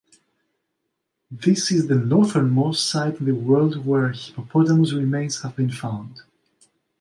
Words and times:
This 1.29 1.69
is 1.71 1.85
the 1.85 1.93
northernmost 1.93 2.89
site 2.89 3.19
in 3.19 3.25
the 3.25 3.35
world 3.35 3.85
where 3.85 4.09
hippopotamus 4.09 4.93
remains 4.93 5.43
have 5.43 5.55
been 5.55 5.69
found. 5.69 6.21